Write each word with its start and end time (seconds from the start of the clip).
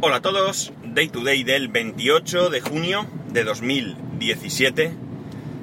Hola 0.00 0.18
a 0.18 0.22
todos, 0.22 0.72
Day 0.84 1.08
to 1.08 1.24
Day 1.24 1.42
del 1.42 1.66
28 1.66 2.50
de 2.50 2.60
junio 2.60 3.04
de 3.32 3.42
2017. 3.42 4.92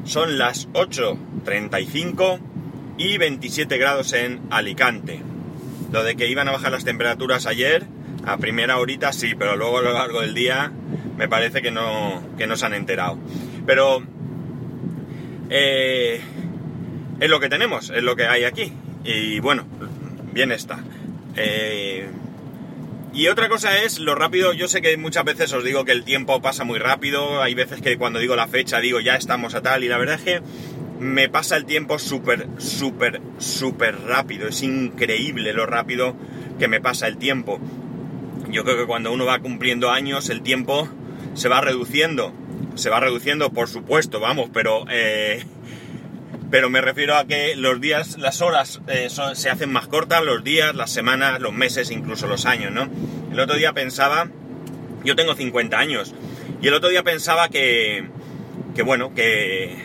Son 0.03 0.37
las 0.37 0.67
8.35 0.73 2.39
y 2.97 3.17
27 3.17 3.77
grados 3.77 4.11
en 4.11 4.41
Alicante. 4.49 5.21
Lo 5.93 6.03
de 6.03 6.17
que 6.17 6.27
iban 6.27 6.49
a 6.49 6.51
bajar 6.51 6.73
las 6.73 6.83
temperaturas 6.83 7.45
ayer, 7.45 7.85
a 8.25 8.35
primera 8.35 8.77
horita 8.77 9.13
sí, 9.13 9.35
pero 9.35 9.55
luego 9.55 9.77
a 9.77 9.83
lo 9.83 9.93
largo 9.93 10.19
del 10.19 10.33
día 10.33 10.69
me 11.17 11.29
parece 11.29 11.61
que 11.61 11.71
no, 11.71 12.21
que 12.37 12.45
no 12.45 12.57
se 12.57 12.65
han 12.65 12.73
enterado. 12.73 13.17
Pero 13.65 14.03
eh, 15.49 16.19
es 17.21 17.29
lo 17.29 17.39
que 17.39 17.47
tenemos, 17.47 17.89
es 17.89 18.03
lo 18.03 18.17
que 18.17 18.25
hay 18.25 18.43
aquí. 18.43 18.73
Y 19.05 19.39
bueno, 19.39 19.63
bien 20.33 20.51
está. 20.51 20.83
Eh, 21.37 22.09
y 23.15 23.29
otra 23.29 23.47
cosa 23.47 23.81
es 23.83 23.99
lo 23.99 24.13
rápido, 24.13 24.51
yo 24.51 24.67
sé 24.67 24.81
que 24.81 24.97
muchas 24.97 25.23
veces 25.23 25.53
os 25.53 25.63
digo 25.63 25.85
que 25.85 25.93
el 25.93 26.03
tiempo 26.03 26.41
pasa 26.41 26.65
muy 26.65 26.79
rápido, 26.79 27.41
hay 27.41 27.53
veces 27.55 27.81
que 27.81 27.97
cuando 27.97 28.19
digo 28.19 28.35
la 28.35 28.47
fecha 28.47 28.81
digo 28.81 28.99
ya 28.99 29.15
estamos 29.15 29.55
a 29.55 29.61
tal, 29.61 29.85
y 29.85 29.87
la 29.87 29.97
verdad 29.97 30.15
es 30.15 30.21
que 30.21 30.41
me 30.99 31.29
pasa 31.29 31.55
el 31.55 31.65
tiempo 31.65 31.97
súper, 31.97 32.47
súper, 32.57 33.21
súper 33.37 34.01
rápido, 34.01 34.49
es 34.49 34.61
increíble 34.63 35.53
lo 35.53 35.65
rápido 35.65 36.13
que 36.59 36.67
me 36.67 36.81
pasa 36.81 37.07
el 37.07 37.17
tiempo. 37.17 37.59
Yo 38.49 38.63
creo 38.63 38.77
que 38.77 38.85
cuando 38.85 39.11
uno 39.13 39.25
va 39.25 39.39
cumpliendo 39.39 39.91
años 39.91 40.29
el 40.29 40.41
tiempo 40.41 40.89
se 41.35 41.47
va 41.47 41.61
reduciendo, 41.61 42.33
se 42.75 42.89
va 42.89 42.99
reduciendo 42.99 43.51
por 43.51 43.69
supuesto, 43.69 44.19
vamos, 44.19 44.49
pero... 44.53 44.85
Eh, 44.89 45.43
pero 46.55 46.69
me 46.69 46.79
refiero 46.79 47.17
a 47.17 47.27
que 47.27 47.53
los 47.57 47.81
días, 47.81 48.17
las 48.17 48.41
horas 48.41 48.79
eh, 48.87 49.09
se 49.33 49.49
hacen 49.49 49.73
más 49.73 49.89
cortas, 49.89 50.23
los 50.23 50.41
días, 50.41 50.73
las 50.73 50.89
semanas, 50.89 51.41
los 51.41 51.51
meses, 51.51 51.91
incluso 51.91 52.27
los 52.27 52.45
años, 52.45 52.71
¿no? 52.71 52.89
El 53.29 53.37
otro 53.41 53.57
día 53.57 53.73
pensaba, 53.73 54.29
yo 55.03 55.17
tengo 55.17 55.35
50 55.35 55.77
años, 55.77 56.15
y 56.61 56.69
el 56.69 56.73
otro 56.73 56.87
día 56.87 57.03
pensaba 57.03 57.49
que, 57.49 58.05
que 58.73 58.83
bueno, 58.83 59.13
que, 59.13 59.75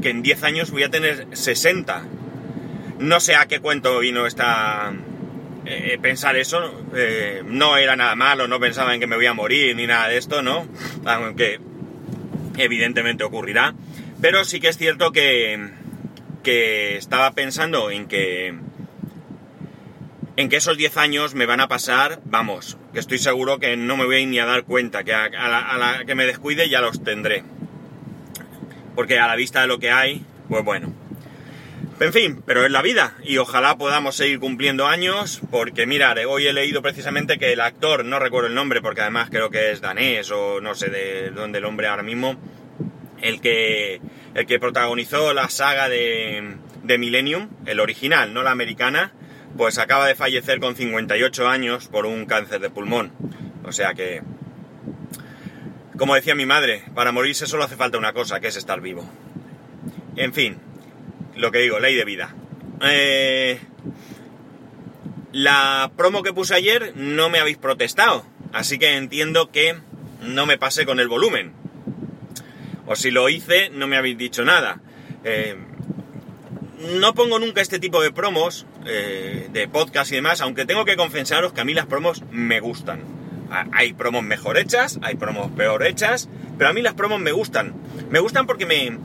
que 0.00 0.10
en 0.10 0.22
10 0.22 0.44
años 0.44 0.70
voy 0.70 0.84
a 0.84 0.88
tener 0.88 1.26
60. 1.32 2.04
No 3.00 3.18
sé 3.18 3.34
a 3.34 3.46
qué 3.46 3.58
cuento 3.58 3.98
vino 3.98 4.28
esta... 4.28 4.92
Eh, 5.66 5.98
pensar 6.00 6.36
eso, 6.36 6.86
eh, 6.94 7.42
no 7.44 7.76
era 7.76 7.96
nada 7.96 8.14
malo, 8.14 8.46
no 8.46 8.60
pensaba 8.60 8.94
en 8.94 9.00
que 9.00 9.08
me 9.08 9.16
voy 9.16 9.26
a 9.26 9.34
morir 9.34 9.74
ni 9.74 9.88
nada 9.88 10.06
de 10.06 10.18
esto, 10.18 10.42
¿no? 10.42 10.64
Aunque 11.04 11.58
evidentemente 12.56 13.24
ocurrirá. 13.24 13.74
Pero 14.20 14.44
sí 14.44 14.60
que 14.60 14.68
es 14.68 14.78
cierto 14.78 15.10
que, 15.10 15.81
que 16.42 16.96
estaba 16.96 17.32
pensando 17.32 17.90
en 17.90 18.06
que 18.06 18.54
en 20.36 20.48
que 20.48 20.56
esos 20.56 20.76
10 20.76 20.96
años 20.96 21.34
me 21.34 21.46
van 21.46 21.60
a 21.60 21.68
pasar, 21.68 22.20
vamos, 22.24 22.78
que 22.92 22.98
estoy 22.98 23.18
seguro 23.18 23.58
que 23.58 23.76
no 23.76 23.96
me 23.96 24.06
voy 24.06 24.26
ni 24.26 24.38
a 24.38 24.46
dar 24.46 24.64
cuenta, 24.64 25.04
que 25.04 25.14
a, 25.14 25.28
la, 25.28 26.04
que 26.06 26.14
me 26.14 26.26
descuide 26.26 26.68
ya 26.68 26.80
los 26.80 27.02
tendré. 27.04 27.44
Porque 28.94 29.18
a 29.18 29.26
la 29.26 29.36
vista 29.36 29.60
de 29.60 29.66
lo 29.66 29.78
que 29.78 29.90
hay, 29.90 30.24
pues 30.48 30.64
bueno. 30.64 30.92
En 32.00 32.12
fin, 32.12 32.42
pero 32.44 32.64
es 32.64 32.70
la 32.72 32.82
vida 32.82 33.14
y 33.22 33.38
ojalá 33.38 33.76
podamos 33.76 34.16
seguir 34.16 34.40
cumpliendo 34.40 34.88
años 34.88 35.40
porque 35.50 35.86
mirad, 35.86 36.16
hoy 36.26 36.46
he 36.46 36.52
leído 36.52 36.82
precisamente 36.82 37.38
que 37.38 37.52
el 37.52 37.60
actor, 37.60 38.04
no 38.04 38.18
recuerdo 38.18 38.48
el 38.48 38.54
nombre 38.54 38.80
porque 38.80 39.02
además 39.02 39.28
creo 39.30 39.50
que 39.50 39.70
es 39.70 39.80
danés 39.80 40.30
o 40.32 40.60
no 40.60 40.74
sé 40.74 40.88
de 40.88 41.30
dónde 41.30 41.58
el 41.58 41.64
hombre 41.64 41.86
ahora 41.86 42.02
mismo, 42.02 42.36
el 43.22 43.40
que, 43.40 44.00
el 44.34 44.46
que 44.46 44.60
protagonizó 44.60 45.32
la 45.32 45.48
saga 45.48 45.88
de, 45.88 46.56
de 46.82 46.98
Millennium, 46.98 47.48
el 47.66 47.80
original, 47.80 48.34
no 48.34 48.42
la 48.42 48.50
americana, 48.50 49.12
pues 49.56 49.78
acaba 49.78 50.06
de 50.06 50.14
fallecer 50.14 50.60
con 50.60 50.76
58 50.76 51.48
años 51.48 51.88
por 51.88 52.06
un 52.06 52.26
cáncer 52.26 52.60
de 52.60 52.70
pulmón. 52.70 53.12
O 53.64 53.72
sea 53.72 53.94
que, 53.94 54.22
como 55.96 56.14
decía 56.14 56.34
mi 56.34 56.46
madre, 56.46 56.84
para 56.94 57.12
morirse 57.12 57.46
solo 57.46 57.64
hace 57.64 57.76
falta 57.76 57.98
una 57.98 58.12
cosa, 58.12 58.40
que 58.40 58.48
es 58.48 58.56
estar 58.56 58.80
vivo. 58.80 59.08
En 60.16 60.32
fin, 60.34 60.58
lo 61.36 61.50
que 61.50 61.58
digo, 61.58 61.78
ley 61.78 61.94
de 61.94 62.04
vida. 62.04 62.34
Eh, 62.82 63.60
la 65.32 65.92
promo 65.96 66.22
que 66.22 66.32
puse 66.32 66.54
ayer 66.54 66.92
no 66.96 67.30
me 67.30 67.38
habéis 67.38 67.56
protestado, 67.56 68.26
así 68.52 68.78
que 68.78 68.96
entiendo 68.96 69.50
que 69.50 69.76
no 70.20 70.46
me 70.46 70.58
pasé 70.58 70.84
con 70.84 71.00
el 71.00 71.08
volumen. 71.08 71.61
O 72.92 72.96
si 72.96 73.10
lo 73.10 73.30
hice, 73.30 73.70
no 73.70 73.86
me 73.86 73.96
habéis 73.96 74.18
dicho 74.18 74.44
nada. 74.44 74.78
Eh, 75.24 75.56
no 77.00 77.14
pongo 77.14 77.38
nunca 77.38 77.62
este 77.62 77.78
tipo 77.78 78.02
de 78.02 78.12
promos, 78.12 78.66
eh, 78.84 79.48
de 79.50 79.66
podcast 79.66 80.12
y 80.12 80.16
demás, 80.16 80.42
aunque 80.42 80.66
tengo 80.66 80.84
que 80.84 80.94
confesaros 80.94 81.54
que 81.54 81.62
a 81.62 81.64
mí 81.64 81.72
las 81.72 81.86
promos 81.86 82.22
me 82.30 82.60
gustan. 82.60 83.00
Hay 83.72 83.94
promos 83.94 84.22
mejor 84.24 84.58
hechas, 84.58 84.98
hay 85.00 85.14
promos 85.14 85.50
peor 85.52 85.86
hechas, 85.86 86.28
pero 86.58 86.68
a 86.68 86.74
mí 86.74 86.82
las 86.82 86.92
promos 86.92 87.18
me 87.18 87.32
gustan. 87.32 87.72
Me 88.10 88.18
gustan 88.18 88.46
porque 88.46 88.66
me, 88.66 88.98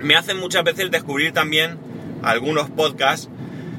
me 0.00 0.16
hacen 0.16 0.36
muchas 0.36 0.64
veces 0.64 0.90
descubrir 0.90 1.30
también 1.30 1.78
algunos 2.24 2.68
podcasts 2.68 3.28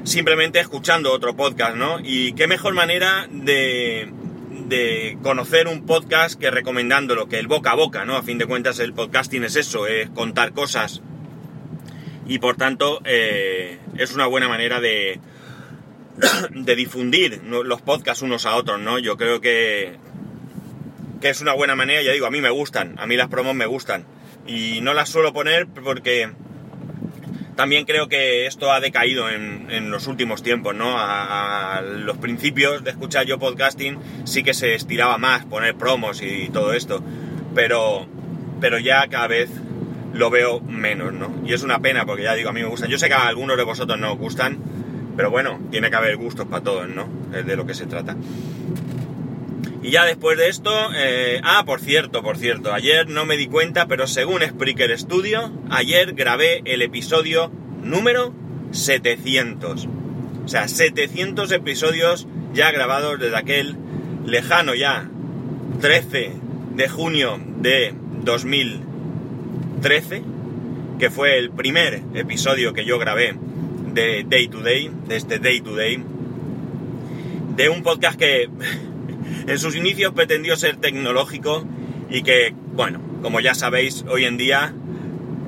simplemente 0.04 0.60
escuchando 0.60 1.12
otro 1.12 1.36
podcast, 1.36 1.76
¿no? 1.76 1.98
Y 2.02 2.32
qué 2.32 2.46
mejor 2.46 2.72
manera 2.72 3.28
de, 3.30 4.10
de 4.50 5.16
conocer 5.22 5.68
un 5.68 5.86
podcast 5.86 6.38
que 6.38 6.50
recomendándolo, 6.50 7.28
que 7.28 7.38
el 7.38 7.46
boca 7.46 7.70
a 7.70 7.76
boca, 7.76 8.04
¿no? 8.04 8.16
A 8.16 8.22
fin 8.22 8.38
de 8.38 8.46
cuentas 8.46 8.78
el 8.80 8.92
podcasting 8.92 9.44
es 9.44 9.56
eso, 9.56 9.86
es 9.86 10.10
contar 10.10 10.52
cosas 10.52 11.02
y 12.26 12.38
por 12.38 12.56
tanto 12.56 13.00
eh, 13.04 13.78
es 13.96 14.14
una 14.14 14.26
buena 14.26 14.48
manera 14.48 14.80
de, 14.80 15.20
de 16.50 16.76
difundir 16.76 17.42
los 17.44 17.82
podcasts 17.82 18.22
unos 18.22 18.46
a 18.46 18.56
otros, 18.56 18.80
¿no? 18.80 18.98
Yo 18.98 19.16
creo 19.16 19.40
que, 19.40 19.96
que 21.20 21.30
es 21.30 21.40
una 21.40 21.54
buena 21.54 21.76
manera, 21.76 22.02
ya 22.02 22.12
digo, 22.12 22.26
a 22.26 22.30
mí 22.30 22.40
me 22.40 22.50
gustan, 22.50 22.94
a 22.98 23.06
mí 23.06 23.16
las 23.16 23.28
promos 23.28 23.54
me 23.54 23.66
gustan 23.66 24.04
y 24.46 24.80
no 24.80 24.94
las 24.94 25.08
suelo 25.08 25.32
poner 25.32 25.66
porque 25.66 26.30
también 27.56 27.84
creo 27.84 28.08
que 28.08 28.46
esto 28.46 28.72
ha 28.72 28.80
decaído 28.80 29.28
en, 29.28 29.90
los 29.90 30.06
últimos 30.06 30.42
tiempos, 30.42 30.74
¿no? 30.74 30.94
A, 30.96 31.82
los 31.82 32.16
principios 32.18 32.84
de 32.84 32.90
escuchar 32.90 33.26
yo 33.26 33.38
podcasting 33.38 33.98
sí 34.24 34.42
que 34.42 34.54
se 34.54 34.74
estiraba 34.74 35.18
más 35.18 35.44
poner 35.44 35.74
promos 35.74 36.22
y 36.22 36.48
todo 36.50 36.72
esto, 36.72 37.02
pero, 37.54 38.06
pero 38.60 38.78
ya 38.78 39.06
cada 39.08 39.26
vez 39.26 39.50
lo 40.12 40.30
veo 40.30 40.60
menos, 40.60 41.12
¿no? 41.12 41.32
Y 41.46 41.52
es 41.52 41.62
una 41.62 41.80
pena 41.80 42.06
porque 42.06 42.24
ya 42.24 42.34
digo, 42.34 42.50
a 42.50 42.52
mí 42.52 42.60
me 42.60 42.68
gustan. 42.68 42.90
Yo 42.90 42.98
sé 42.98 43.08
que 43.08 43.14
a 43.14 43.28
algunos 43.28 43.56
de 43.56 43.64
vosotros 43.64 43.98
no 43.98 44.12
os 44.12 44.18
gustan, 44.18 44.58
pero 45.16 45.30
bueno, 45.30 45.60
tiene 45.70 45.90
que 45.90 45.96
haber 45.96 46.16
gustos 46.16 46.46
para 46.46 46.62
todos, 46.62 46.88
¿no? 46.88 47.08
Es 47.34 47.46
de 47.46 47.56
lo 47.56 47.66
que 47.66 47.74
se 47.74 47.86
trata. 47.86 48.16
Y 49.82 49.90
ya 49.90 50.04
después 50.04 50.36
de 50.36 50.48
esto, 50.48 50.70
eh, 50.94 51.40
ah, 51.42 51.64
por 51.64 51.80
cierto, 51.80 52.22
por 52.22 52.36
cierto, 52.36 52.72
ayer 52.72 53.08
no 53.08 53.24
me 53.24 53.38
di 53.38 53.46
cuenta, 53.46 53.86
pero 53.86 54.06
según 54.06 54.42
Spreaker 54.42 54.98
Studio, 54.98 55.50
ayer 55.70 56.12
grabé 56.12 56.60
el 56.66 56.82
episodio 56.82 57.50
número 57.82 58.34
700. 58.72 59.88
O 60.44 60.48
sea, 60.48 60.68
700 60.68 61.50
episodios 61.52 62.26
ya 62.52 62.70
grabados 62.72 63.18
desde 63.18 63.36
aquel 63.36 63.76
lejano 64.26 64.74
ya 64.74 65.08
13 65.80 66.32
de 66.74 66.88
junio 66.88 67.40
de 67.56 67.94
2013, 68.24 70.22
que 70.98 71.10
fue 71.10 71.38
el 71.38 71.50
primer 71.50 72.02
episodio 72.14 72.74
que 72.74 72.84
yo 72.84 72.98
grabé 72.98 73.34
de 73.94 74.26
Day 74.28 74.48
to 74.48 74.60
Day, 74.60 74.90
de 75.08 75.16
este 75.16 75.38
Day 75.38 75.62
to 75.62 75.74
Day, 75.74 76.02
de 77.56 77.68
un 77.70 77.82
podcast 77.82 78.18
que 78.18 78.50
en 79.46 79.58
sus 79.58 79.76
inicios 79.76 80.12
pretendió 80.12 80.56
ser 80.56 80.76
tecnológico 80.76 81.66
y 82.08 82.22
que, 82.22 82.54
bueno, 82.72 83.00
como 83.22 83.40
ya 83.40 83.54
sabéis, 83.54 84.04
hoy 84.08 84.24
en 84.24 84.36
día 84.36 84.74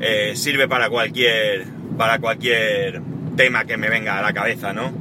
eh, 0.01 0.33
sirve 0.35 0.69
para 0.69 0.89
cualquier, 0.89 1.67
para 1.97 2.19
cualquier 2.19 3.01
tema 3.37 3.65
que 3.65 3.77
me 3.77 3.89
venga 3.89 4.19
a 4.19 4.23
la 4.23 4.33
cabeza, 4.33 4.73
¿no? 4.73 4.93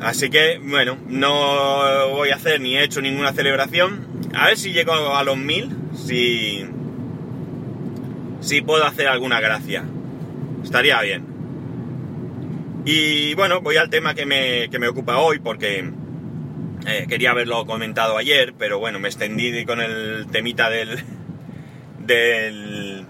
Así 0.00 0.28
que, 0.28 0.60
bueno, 0.62 0.98
no 1.08 2.10
voy 2.10 2.30
a 2.30 2.36
hacer 2.36 2.60
ni 2.60 2.76
he 2.76 2.84
hecho 2.84 3.00
ninguna 3.00 3.32
celebración. 3.32 4.06
A 4.34 4.48
ver 4.48 4.58
si 4.58 4.72
llego 4.72 4.92
a 4.92 5.24
los 5.24 5.38
mil, 5.38 5.74
si, 5.94 6.66
si 8.40 8.60
puedo 8.60 8.84
hacer 8.84 9.08
alguna 9.08 9.40
gracia. 9.40 9.84
Estaría 10.62 11.00
bien. 11.00 11.24
Y 12.84 13.34
bueno, 13.34 13.62
voy 13.62 13.76
al 13.76 13.90
tema 13.90 14.14
que 14.14 14.26
me, 14.26 14.68
que 14.70 14.78
me 14.78 14.88
ocupa 14.88 15.18
hoy 15.18 15.38
porque 15.38 15.90
eh, 16.86 17.06
quería 17.08 17.32
haberlo 17.32 17.66
comentado 17.66 18.16
ayer, 18.16 18.54
pero 18.56 18.78
bueno, 18.78 19.00
me 19.00 19.08
extendí 19.08 19.64
con 19.64 19.80
el 19.80 20.28
temita 20.30 20.70
del, 20.70 21.02
del 21.98 23.04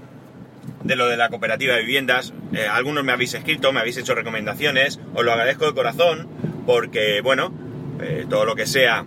de 0.83 0.97
lo 0.97 1.09
de 1.09 1.19
la 1.19 1.29
cooperativa 1.29 1.75
de 1.75 1.81
viviendas. 1.81 2.33
Eh, 2.55 2.67
algunos 2.67 3.05
me 3.05 3.13
habéis 3.13 3.35
escrito, 3.35 3.73
me 3.73 3.81
habéis 3.81 3.99
hecho 3.99 4.15
recomendaciones, 4.15 4.99
os 5.15 5.25
lo 5.25 5.31
agradezco 5.31 5.67
de 5.67 5.75
corazón, 5.75 6.27
porque 6.65 7.21
bueno, 7.21 7.53
eh, 8.01 8.25
todo 8.31 8.47
lo 8.47 8.55
que 8.55 8.67
sea 8.67 9.05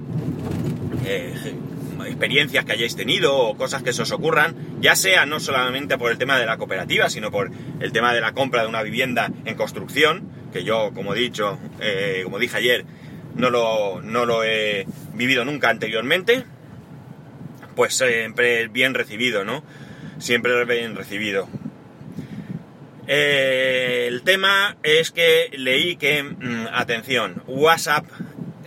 experiencias 2.06 2.66
que 2.66 2.74
hayáis 2.74 2.95
tenido 2.95 3.36
o 3.36 3.57
cosas 3.57 3.81
que 3.81 3.94
se 3.94 4.04
os 4.04 4.12
ocurran, 4.12 4.56
ya 4.80 4.95
sea 4.95 5.25
no 5.25 5.39
solamente 5.39 5.98
por 5.98 6.12
el 6.12 6.19
tema 6.19 6.38
de 6.38 6.45
la 6.45 6.57
cooperativa, 6.57 7.10
sino 7.10 7.31
por 7.31 7.50
el 7.80 7.92
tema 7.92 8.13
de 8.13 8.21
la 8.21 8.33
compra 8.33 8.62
de 8.62 8.68
una 8.68 8.83
vivienda 8.83 9.31
en 9.45 9.56
construcción, 9.56 10.30
que 10.54 10.63
yo, 10.63 10.92
como 10.94 11.16
he 11.16 11.19
dicho, 11.19 11.57
como 12.24 12.38
dije 12.38 12.57
ayer, 12.57 12.86
no 13.39 13.50
lo, 13.50 14.01
no 14.01 14.25
lo 14.25 14.44
he 14.44 14.86
vivido 15.13 15.45
nunca 15.45 15.69
anteriormente, 15.69 16.44
pues 17.75 17.95
siempre 17.95 18.68
bien 18.68 18.94
recibido, 18.94 19.45
¿no? 19.45 19.63
Siempre 20.19 20.65
bien 20.65 20.95
recibido. 20.95 21.47
Eh, 23.07 24.06
el 24.07 24.21
tema 24.24 24.77
es 24.83 25.12
que 25.12 25.50
leí 25.53 25.95
que, 25.95 26.21
mm, 26.21 26.68
atención, 26.71 27.41
WhatsApp 27.47 28.06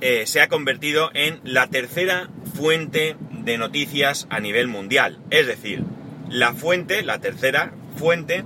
eh, 0.01 0.27
se 0.27 0.41
ha 0.41 0.49
convertido 0.49 1.11
en 1.15 1.41
la 1.45 1.69
tercera 1.69 2.29
fuente 2.57 3.17
de 3.31 3.59
noticias 3.59 4.27
a 4.31 4.41
nivel 4.41 4.67
mundial. 4.67 5.19
Es 5.31 5.47
decir, 5.47 5.85
la 6.29 6.55
fuente, 6.55 7.03
la 7.03 7.21
tercera 7.21 7.73
fuente, 7.97 8.43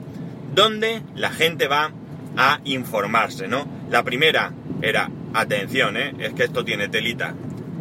donde 0.54 1.00
la 1.14 1.30
gente 1.30 1.68
va 1.68 1.92
a 2.36 2.60
informarse, 2.64 3.48
¿no? 3.48 3.66
La 3.90 4.02
primera 4.02 4.52
era, 4.82 5.08
atención, 5.34 5.96
¿eh? 5.96 6.12
es 6.18 6.34
que 6.34 6.44
esto 6.44 6.64
tiene 6.64 6.88
telita. 6.88 7.34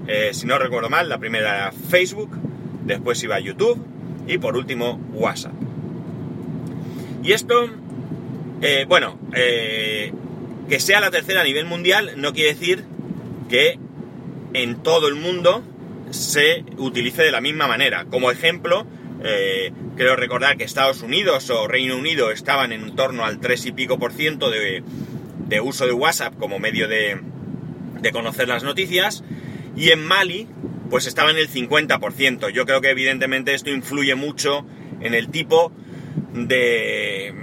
Eh, 0.07 0.31
si 0.33 0.45
no 0.45 0.59
recuerdo 0.59 0.89
mal, 0.89 1.09
la 1.09 1.17
primera 1.17 1.55
era 1.55 1.71
Facebook, 1.71 2.29
después 2.83 3.21
iba 3.23 3.39
YouTube 3.39 3.83
y 4.27 4.37
por 4.37 4.55
último 4.55 4.99
WhatsApp. 5.13 5.53
Y 7.23 7.31
esto, 7.31 7.69
eh, 8.61 8.85
bueno, 8.87 9.17
eh, 9.33 10.13
que 10.69 10.79
sea 10.79 10.99
la 10.99 11.09
tercera 11.09 11.41
a 11.41 11.43
nivel 11.43 11.65
mundial 11.65 12.13
no 12.17 12.33
quiere 12.33 12.53
decir 12.53 12.83
que 13.49 13.79
en 14.53 14.83
todo 14.83 15.07
el 15.07 15.15
mundo 15.15 15.63
se 16.11 16.63
utilice 16.77 17.23
de 17.23 17.31
la 17.31 17.41
misma 17.41 17.67
manera. 17.67 18.05
Como 18.05 18.31
ejemplo, 18.31 18.85
creo 19.95 20.15
recordar 20.15 20.55
que 20.55 20.63
Estados 20.63 21.01
Unidos 21.01 21.49
o 21.49 21.67
Reino 21.67 21.97
Unido 21.97 22.29
estaban 22.29 22.71
en 22.71 22.95
torno 22.95 23.25
al 23.25 23.39
3 23.39 23.65
y 23.65 23.71
pico 23.71 23.97
por 23.97 24.13
ciento 24.13 24.51
de 24.51 24.83
uso 25.61 25.87
de 25.87 25.93
WhatsApp 25.93 26.35
como 26.37 26.59
medio 26.59 26.87
de, 26.87 27.19
de 28.01 28.11
conocer 28.11 28.47
las 28.47 28.63
noticias. 28.63 29.23
Y 29.75 29.89
en 29.89 30.05
Mali, 30.05 30.47
pues 30.89 31.07
estaba 31.07 31.31
en 31.31 31.37
el 31.37 31.49
50%. 31.49 32.49
Yo 32.49 32.65
creo 32.65 32.81
que 32.81 32.89
evidentemente 32.89 33.53
esto 33.53 33.69
influye 33.69 34.15
mucho 34.15 34.65
en 35.01 35.13
el 35.13 35.29
tipo 35.29 35.71
de 36.33 37.33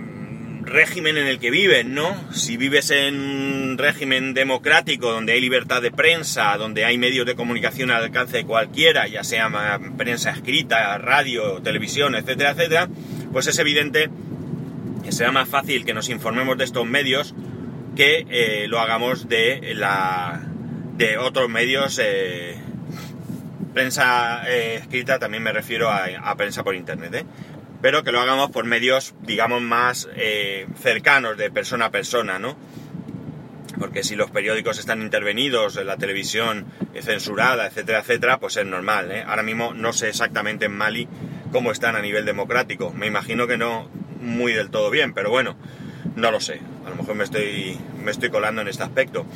régimen 0.65 1.19
en 1.19 1.27
el 1.27 1.39
que 1.39 1.51
viven, 1.51 1.95
¿no? 1.95 2.15
Si 2.33 2.57
vives 2.57 2.91
en 2.91 3.17
un 3.17 3.79
régimen 3.79 4.33
democrático 4.33 5.11
donde 5.11 5.33
hay 5.33 5.41
libertad 5.41 5.83
de 5.83 5.91
prensa, 5.91 6.57
donde 6.57 6.85
hay 6.85 6.99
medios 6.99 7.27
de 7.27 7.35
comunicación 7.35 7.91
al 7.91 8.05
alcance 8.05 8.39
de 8.39 8.45
cualquiera, 8.45 9.07
ya 9.07 9.25
sea 9.25 9.51
prensa 9.97 10.31
escrita, 10.31 10.97
radio, 10.99 11.61
televisión, 11.63 12.15
etcétera, 12.15 12.53
etcétera, 12.53 12.89
pues 13.33 13.47
es 13.47 13.59
evidente 13.59 14.09
que 15.05 15.13
será 15.13 15.33
más 15.33 15.49
fácil 15.49 15.85
que 15.85 15.95
nos 15.95 16.09
informemos 16.09 16.57
de 16.57 16.65
estos 16.65 16.87
medios 16.87 17.35
que 17.97 18.27
eh, 18.29 18.67
lo 18.69 18.81
hagamos 18.81 19.29
de 19.29 19.75
la 19.75 20.41
de 20.97 21.19
otros 21.19 21.49
medios 21.49 22.01
eh, 22.03 22.57
prensa 23.75 24.43
eh, 24.49 24.77
escrita 24.77 25.19
también 25.19 25.43
me 25.43 25.53
refiero 25.53 25.91
a, 25.91 26.35
prensa 26.37 26.63
por 26.65 26.75
internet 26.75 27.27
pero 27.81 28.05
que 28.05 28.13
lo 28.13 28.21
hagamos 28.21 28.51
por 28.51 28.65
medios 28.65 29.15
digamos 29.21 29.61
más 29.63 30.09
cercanos 30.81 31.37
de 31.37 31.51
persona 31.51 31.87
a 31.87 31.91
persona 31.91 32.39
no 32.39 32.57
porque 33.79 34.05
si 34.05 34.15
los 34.15 34.31
periódicos 34.31 34.79
están 34.79 35.03
intervenidos 35.03 35.75
la 35.77 35.97
televisión 35.97 36.67
censurada 37.01 37.67
etcétera 37.67 38.01
etcétera 38.01 38.39
pues 38.39 38.57
es 38.57 38.67
normal 38.67 39.25
ahora 39.27 39.43
mismo 39.43 39.75
no 39.75 39.93
sé 39.93 40.09
exactamente 40.09 40.67
en 40.67 40.77
Mali 40.77 41.09
cómo 41.51 41.71
están 41.71 41.97
a 41.97 42.01
nivel 42.01 42.25
democrático. 42.25 42.93
Me 42.93 43.07
imagino 43.07 43.47
que 43.47 43.59
no 43.59 43.91
muy 44.21 44.53
del 44.53 44.71
todo 44.71 44.91
bien 44.91 45.13
pero 45.13 45.31
bueno 45.31 45.57
no 46.17 46.31
lo 46.31 46.41
sé, 46.41 46.55
a 46.57 46.72
lo 46.93 46.99
mejor 46.99 47.15
me 47.15 47.25
estoy, 47.25 47.79
me 48.03 48.11
estoy 48.11 48.31
colando 48.31 48.61
en 48.63 48.69
este 48.69 48.83
aspecto. 48.83 49.27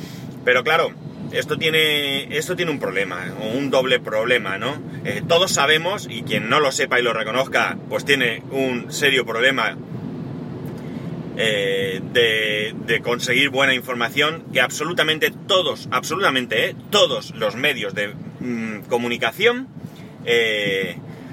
Pero 0.45 0.63
claro, 0.63 0.91
esto 1.31 1.57
tiene, 1.57 2.37
esto 2.37 2.55
tiene 2.55 2.71
un 2.71 2.79
problema, 2.79 3.33
o 3.41 3.49
un 3.49 3.69
doble 3.69 3.99
problema, 3.99 4.57
¿no? 4.57 4.77
Eh, 5.03 5.21
todos 5.27 5.51
sabemos, 5.51 6.07
y 6.09 6.23
quien 6.23 6.49
no 6.49 6.59
lo 6.59 6.71
sepa 6.71 6.99
y 6.99 7.03
lo 7.03 7.13
reconozca, 7.13 7.77
pues 7.89 8.05
tiene 8.05 8.43
un 8.51 8.91
serio 8.91 9.25
problema 9.25 9.75
eh, 11.37 12.01
de, 12.13 13.01
conseguir 13.01 13.49
buena 13.49 13.73
información, 13.73 14.43
que 14.53 14.61
absolutamente 14.61 15.31
todos, 15.47 15.87
absolutamente, 15.91 16.69
eh, 16.69 16.75
todos 16.89 17.33
los 17.35 17.55
medios 17.55 17.93
de 17.93 18.13
mm, 18.39 18.81
comunicación 18.89 19.67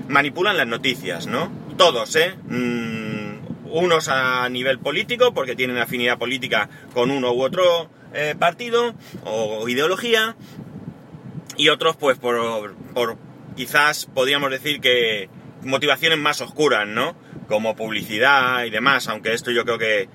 manipulan 0.09 0.56
las 0.56 0.69
noticias, 0.69 1.26
¿no? 1.26 1.50
Todos, 1.76 2.15
¿eh? 2.15 2.35
Mm, 2.49 3.03
unos 3.75 4.09
a 4.09 4.49
nivel 4.49 4.79
político, 4.79 5.35
porque 5.35 5.56
tienen 5.56 5.79
afinidad 5.79 6.19
política 6.19 6.69
con 6.93 7.11
uno 7.11 7.32
u 7.32 7.43
otro 7.43 7.91
eh, 8.12 8.35
partido 8.38 8.94
o 9.25 9.69
ideología, 9.69 10.37
y 11.56 11.69
otros 11.69 11.97
pues 11.97 12.19
por, 12.19 12.75
por 12.94 13.17
quizás 13.56 14.06
podríamos 14.06 14.50
decir 14.50 14.81
que 14.81 15.29
motivaciones 15.62 16.19
más 16.19 16.41
oscuras, 16.41 16.87
¿no? 16.87 17.17
Como 17.49 17.76
publicidad 17.76 18.65
y 18.65 18.71
demás, 18.71 19.09
aunque 19.09 19.32
esto 19.32 19.50
yo 19.50 19.65
creo 19.65 19.79
que 19.79 20.09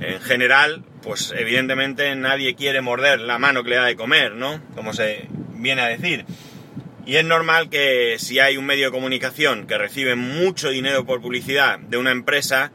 en 0.00 0.20
general, 0.20 0.84
pues 1.02 1.32
evidentemente 1.36 2.14
nadie 2.16 2.54
quiere 2.54 2.80
morder 2.80 3.20
la 3.20 3.38
mano 3.38 3.62
que 3.62 3.70
le 3.70 3.76
da 3.76 3.84
de 3.84 3.96
comer, 3.96 4.32
¿no? 4.32 4.60
Como 4.74 4.92
se 4.92 5.28
viene 5.52 5.82
a 5.82 5.88
decir. 5.88 6.24
Y 7.06 7.16
es 7.16 7.24
normal 7.24 7.68
que 7.68 8.16
si 8.18 8.38
hay 8.38 8.56
un 8.56 8.66
medio 8.66 8.86
de 8.86 8.92
comunicación 8.92 9.66
que 9.66 9.78
recibe 9.78 10.16
mucho 10.16 10.70
dinero 10.70 11.04
por 11.04 11.20
publicidad 11.20 11.78
de 11.78 11.98
una 11.98 12.10
empresa, 12.10 12.72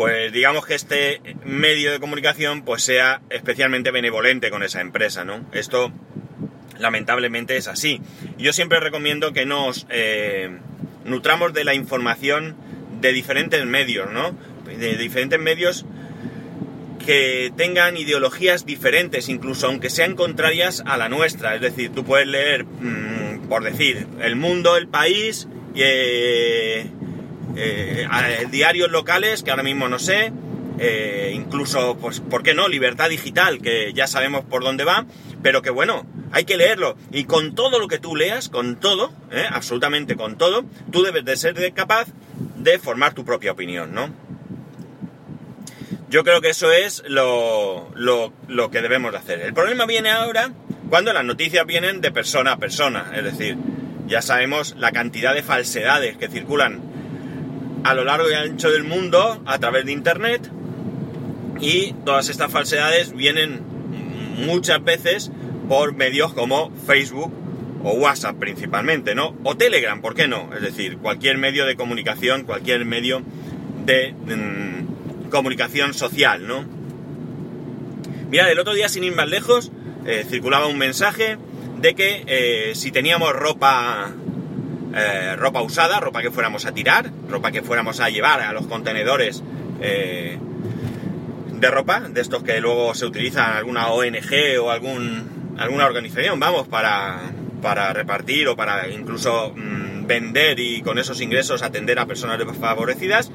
pues 0.00 0.32
digamos 0.32 0.64
que 0.64 0.74
este 0.74 1.20
medio 1.44 1.92
de 1.92 2.00
comunicación 2.00 2.62
pues 2.62 2.82
sea 2.82 3.20
especialmente 3.28 3.90
benevolente 3.90 4.48
con 4.48 4.62
esa 4.62 4.80
empresa, 4.80 5.26
¿no? 5.26 5.44
Esto 5.52 5.92
lamentablemente 6.78 7.58
es 7.58 7.68
así. 7.68 8.00
Yo 8.38 8.54
siempre 8.54 8.80
recomiendo 8.80 9.34
que 9.34 9.44
nos 9.44 9.86
eh, 9.90 10.56
nutramos 11.04 11.52
de 11.52 11.64
la 11.64 11.74
información 11.74 12.56
de 13.02 13.12
diferentes 13.12 13.62
medios, 13.66 14.10
¿no? 14.10 14.34
De 14.64 14.96
diferentes 14.96 15.38
medios 15.38 15.84
que 17.04 17.52
tengan 17.54 17.98
ideologías 17.98 18.64
diferentes, 18.64 19.28
incluso 19.28 19.66
aunque 19.66 19.90
sean 19.90 20.16
contrarias 20.16 20.82
a 20.86 20.96
la 20.96 21.10
nuestra. 21.10 21.56
Es 21.56 21.60
decir, 21.60 21.92
tú 21.92 22.06
puedes 22.06 22.26
leer, 22.26 22.64
mm, 22.64 23.48
por 23.50 23.64
decir, 23.64 24.06
El 24.22 24.36
Mundo, 24.36 24.78
El 24.78 24.88
País, 24.88 25.46
y, 25.74 25.82
eh, 25.82 26.86
eh, 27.56 28.06
diarios 28.50 28.90
locales, 28.90 29.42
que 29.42 29.50
ahora 29.50 29.62
mismo 29.62 29.88
no 29.88 29.98
sé, 29.98 30.32
eh, 30.78 31.32
incluso, 31.34 31.98
pues, 31.98 32.20
¿por 32.20 32.42
qué 32.42 32.54
no? 32.54 32.66
Libertad 32.68 33.10
digital, 33.10 33.60
que 33.60 33.92
ya 33.92 34.06
sabemos 34.06 34.44
por 34.44 34.64
dónde 34.64 34.84
va, 34.84 35.04
pero 35.42 35.60
que 35.60 35.70
bueno, 35.70 36.06
hay 36.32 36.44
que 36.44 36.56
leerlo. 36.56 36.96
Y 37.12 37.24
con 37.24 37.54
todo 37.54 37.78
lo 37.78 37.86
que 37.86 37.98
tú 37.98 38.16
leas, 38.16 38.48
con 38.48 38.76
todo, 38.76 39.12
eh, 39.30 39.44
absolutamente 39.50 40.16
con 40.16 40.38
todo, 40.38 40.64
tú 40.90 41.02
debes 41.02 41.24
de 41.24 41.36
ser 41.36 41.72
capaz 41.74 42.06
de 42.56 42.78
formar 42.78 43.12
tu 43.12 43.24
propia 43.24 43.52
opinión, 43.52 43.92
¿no? 43.92 44.08
Yo 46.08 46.24
creo 46.24 46.40
que 46.40 46.48
eso 46.48 46.72
es 46.72 47.04
lo, 47.06 47.90
lo, 47.94 48.32
lo 48.48 48.70
que 48.70 48.82
debemos 48.82 49.12
de 49.12 49.18
hacer. 49.18 49.40
El 49.40 49.54
problema 49.54 49.86
viene 49.86 50.10
ahora 50.10 50.50
cuando 50.88 51.12
las 51.12 51.24
noticias 51.24 51.64
vienen 51.66 52.00
de 52.00 52.10
persona 52.10 52.52
a 52.52 52.56
persona, 52.56 53.12
es 53.14 53.22
decir, 53.22 53.56
ya 54.08 54.22
sabemos 54.22 54.74
la 54.76 54.90
cantidad 54.90 55.34
de 55.34 55.42
falsedades 55.44 56.16
que 56.16 56.28
circulan 56.28 56.89
a 57.84 57.94
lo 57.94 58.04
largo 58.04 58.30
y 58.30 58.34
ancho 58.34 58.70
del 58.70 58.84
mundo 58.84 59.42
a 59.46 59.58
través 59.58 59.84
de 59.84 59.92
Internet 59.92 60.50
y 61.60 61.92
todas 62.04 62.28
estas 62.28 62.50
falsedades 62.50 63.12
vienen 63.12 63.60
muchas 64.36 64.82
veces 64.82 65.30
por 65.68 65.94
medios 65.94 66.32
como 66.32 66.70
Facebook 66.86 67.32
o 67.82 67.92
WhatsApp 67.92 68.36
principalmente, 68.38 69.14
¿no? 69.14 69.36
O 69.44 69.56
Telegram, 69.56 70.00
¿por 70.00 70.14
qué 70.14 70.28
no? 70.28 70.50
Es 70.54 70.62
decir, 70.62 70.98
cualquier 70.98 71.38
medio 71.38 71.66
de 71.66 71.76
comunicación, 71.76 72.44
cualquier 72.44 72.84
medio 72.84 73.22
de 73.86 74.12
mm, 74.12 75.30
comunicación 75.30 75.94
social, 75.94 76.46
¿no? 76.46 76.64
Mira, 78.30 78.50
el 78.50 78.58
otro 78.58 78.74
día, 78.74 78.88
sin 78.88 79.04
ir 79.04 79.14
más 79.14 79.28
lejos, 79.28 79.72
eh, 80.06 80.24
circulaba 80.28 80.66
un 80.66 80.78
mensaje 80.78 81.36
de 81.80 81.94
que 81.94 82.24
eh, 82.26 82.74
si 82.74 82.92
teníamos 82.92 83.32
ropa 83.32 84.12
eh, 84.94 85.36
ropa 85.36 85.62
usada, 85.62 86.00
ropa 86.00 86.22
que 86.22 86.30
fuéramos 86.30 86.66
a 86.66 86.72
tirar, 86.72 87.10
ropa 87.28 87.52
que 87.52 87.62
fuéramos 87.62 88.00
a 88.00 88.08
llevar 88.10 88.40
a 88.40 88.52
los 88.52 88.66
contenedores 88.66 89.42
eh, 89.80 90.38
de 91.52 91.70
ropa, 91.70 92.00
de 92.00 92.20
estos 92.20 92.42
que 92.42 92.60
luego 92.60 92.94
se 92.94 93.06
utilizan 93.06 93.52
alguna 93.52 93.88
ONG 93.88 94.58
o 94.60 94.70
algún, 94.70 95.54
alguna 95.58 95.86
organización, 95.86 96.40
vamos, 96.40 96.66
para, 96.68 97.20
para 97.62 97.92
repartir 97.92 98.48
o 98.48 98.56
para 98.56 98.88
incluso 98.88 99.52
mm, 99.54 100.06
vender 100.06 100.58
y 100.58 100.82
con 100.82 100.98
esos 100.98 101.20
ingresos 101.20 101.62
atender 101.62 101.98
a 101.98 102.06
personas 102.06 102.38
desfavorecidas, 102.38 103.30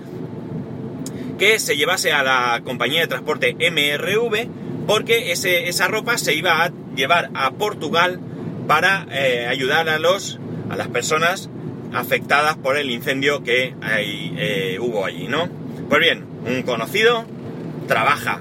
que 1.37 1.59
se 1.59 1.77
llevase 1.77 2.11
a 2.13 2.23
la 2.23 2.61
compañía 2.63 3.01
de 3.01 3.07
transporte 3.07 3.55
MRV 3.59 4.47
porque 4.87 5.31
ese, 5.31 5.67
esa 5.67 5.87
ropa 5.87 6.17
se 6.17 6.33
iba 6.33 6.63
a 6.63 6.71
llevar 6.95 7.29
a 7.33 7.51
Portugal 7.51 8.19
para 8.67 9.05
eh, 9.11 9.47
ayudar 9.47 9.89
a 9.89 9.99
los 9.99 10.39
a 10.69 10.75
las 10.75 10.87
personas 10.87 11.49
afectadas 11.93 12.57
por 12.57 12.77
el 12.77 12.91
incendio 12.91 13.43
que 13.43 13.73
eh, 13.97 14.77
hubo 14.81 15.05
allí, 15.05 15.27
¿no? 15.27 15.49
Pues 15.89 16.01
bien, 16.01 16.25
un 16.45 16.63
conocido 16.63 17.25
trabaja 17.87 18.39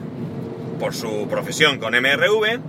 por 0.79 0.95
su 0.95 1.29
profesión 1.29 1.79
con 1.79 1.95
MRV, 1.95 2.61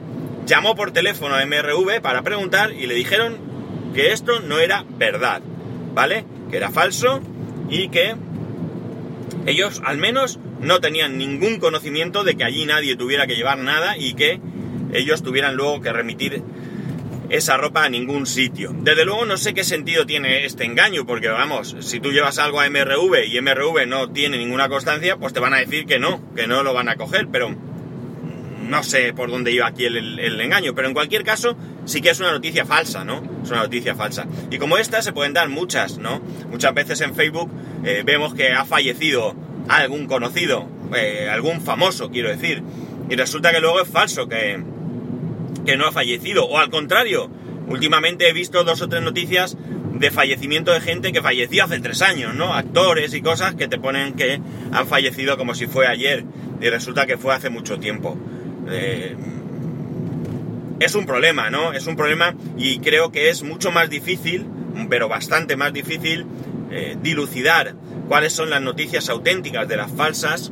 llamó 0.46 0.76
por 0.76 0.92
teléfono 0.92 1.36
a 1.36 1.46
MRV 1.46 2.02
para 2.02 2.22
preguntar 2.22 2.72
y 2.72 2.86
le 2.88 2.94
dijeron 2.94 3.38
que 3.94 4.12
esto 4.12 4.42
no 4.42 4.60
era 4.60 4.86
verdad, 4.98 5.42
¿vale? 5.94 6.26
Que 6.52 6.58
era 6.58 6.70
falso 6.70 7.22
y 7.70 7.90
que 7.90 8.16
ellos 9.46 9.82
al 9.86 9.98
menos 9.98 10.40
no 10.62 10.80
tenían 10.80 11.18
ningún 11.18 11.60
conocimiento 11.60 12.24
de 12.24 12.36
que 12.36 12.44
allí 12.44 12.66
nadie 12.66 12.96
tuviera 12.96 13.28
que 13.28 13.36
llevar 13.36 13.58
nada 13.58 13.98
y 13.98 14.14
que 14.14 14.40
ellos 14.94 15.24
tuvieran 15.24 15.56
luego 15.56 15.82
que 15.82 15.92
remitir 15.92 16.42
esa 17.30 17.58
ropa 17.58 17.86
a 17.86 17.90
ningún 17.90 18.26
sitio. 18.26 18.74
Desde 18.78 19.06
luego 19.06 19.26
no 19.26 19.38
sé 19.38 19.54
qué 19.54 19.64
sentido 19.64 20.06
tiene 20.06 20.46
este 20.46 20.66
engaño, 20.66 21.06
porque 21.06 21.28
vamos, 21.28 21.76
si 21.80 22.00
tú 22.00 22.12
llevas 22.12 22.40
algo 22.40 22.60
a 22.60 22.70
MRV 22.70 23.26
y 23.28 23.40
MRV 23.42 23.88
no 23.88 24.10
tiene 24.12 24.38
ninguna 24.38 24.70
constancia, 24.70 25.18
pues 25.18 25.34
te 25.34 25.40
van 25.40 25.54
a 25.54 25.58
decir 25.58 25.86
que 25.86 26.00
no, 26.00 26.22
que 26.36 26.48
no 26.48 26.64
lo 26.64 26.74
van 26.74 26.90
a 26.90 26.96
coger, 26.96 27.28
pero 27.32 27.56
no 28.68 28.84
sé 28.84 29.14
por 29.14 29.30
dónde 29.30 29.52
iba 29.52 29.68
aquí 29.68 29.86
el, 29.86 30.42
engaño, 30.42 30.74
pero 30.74 30.88
en 30.88 30.94
cualquier 30.94 31.24
caso 31.24 31.56
sí 31.86 32.02
que 32.02 32.10
es 32.10 32.20
una 32.20 32.32
noticia 32.32 32.66
falsa, 32.66 33.04
¿no? 33.04 33.22
Es 33.44 33.52
una 33.52 33.62
noticia 33.62 33.96
falsa. 33.96 34.26
Y 34.50 34.58
como 34.58 34.78
esta 34.78 35.02
se 35.02 35.14
pueden 35.14 35.34
dar 35.34 35.50
muchas, 35.50 35.98
¿no? 35.98 36.20
Muchas 36.50 36.74
veces 36.74 37.02
en 37.02 37.16
Facebook 37.16 37.52
eh, 37.84 38.04
vemos 38.06 38.34
que 38.34 38.52
ha 38.52 38.66
fallecido 38.66 39.36
algún 39.68 40.08
conocido, 40.08 40.68
eh, 40.96 41.30
algún 41.32 41.62
famoso, 41.62 42.10
quiero 42.10 42.30
decir, 42.30 42.64
y 43.10 43.16
resulta 43.16 43.52
que 43.52 43.60
luego 43.60 43.82
es 43.82 43.88
falso, 43.88 44.28
que, 44.28 44.64
que 45.66 45.78
no 45.78 45.88
ha 45.88 45.92
fallecido, 45.92 46.46
o 46.46 46.58
al 46.58 46.70
contrario, 46.70 47.30
últimamente 47.68 48.30
he 48.30 48.34
visto 48.34 48.64
dos 48.64 48.82
o 48.82 48.88
tres 48.88 49.02
noticias 49.02 49.58
de 49.94 50.12
fallecimiento 50.12 50.72
de 50.72 50.82
gente 50.82 51.12
que 51.12 51.22
falleció 51.22 51.64
hace 51.64 51.80
tres 51.80 52.02
años, 52.02 52.36
¿no? 52.36 52.54
Actores 52.54 53.14
y 53.14 53.22
cosas 53.22 53.56
que 53.56 53.68
te 53.68 53.78
ponen 53.78 54.14
que 54.14 54.42
han 54.72 54.88
fallecido 54.88 55.38
como 55.38 55.56
si 55.56 55.68
fue 55.68 55.88
ayer 55.88 56.26
y 56.62 56.70
resulta 56.70 57.06
que 57.06 57.18
fue 57.18 57.34
hace 57.34 57.50
mucho 57.50 57.80
tiempo. 57.80 58.18
Eh, 58.70 59.16
es 60.80 60.96
un 60.96 61.06
problema, 61.06 61.50
¿no? 61.50 61.72
Es 61.74 61.88
un 61.88 61.96
problema 61.96 62.36
y 62.58 62.80
creo 62.80 63.12
que 63.12 63.30
es 63.30 63.44
mucho 63.44 63.72
más 63.72 63.90
difícil, 63.90 64.46
pero 64.90 65.08
bastante 65.08 65.56
más 65.56 65.72
difícil, 65.72 66.26
eh, 66.72 66.98
dilucidar 67.02 67.76
cuáles 68.10 68.34
son 68.34 68.50
las 68.50 68.62
noticias 68.62 69.10
auténticas 69.10 69.68
de 69.68 69.78
las 69.78 69.92
falsas 69.92 70.52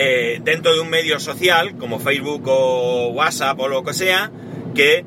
eh, 0.00 0.40
dentro 0.44 0.72
de 0.74 0.80
un 0.80 0.90
medio 0.90 1.18
social 1.18 1.76
como 1.76 1.98
Facebook 1.98 2.42
o 2.46 3.08
WhatsApp 3.08 3.58
o 3.58 3.68
lo 3.68 3.82
que 3.82 3.94
sea, 3.94 4.30
que 4.74 5.04